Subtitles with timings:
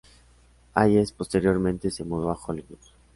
[0.73, 2.79] Hayes posteriormente se mudó a Hollywood.